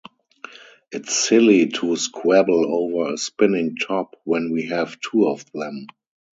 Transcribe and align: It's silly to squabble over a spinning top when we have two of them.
It's 0.91 1.15
silly 1.15 1.67
to 1.67 1.95
squabble 1.95 2.65
over 2.73 3.13
a 3.13 3.19
spinning 3.19 3.75
top 3.75 4.19
when 4.23 4.49
we 4.51 4.63
have 4.69 4.97
two 4.99 5.27
of 5.27 5.45
them. 5.51 5.85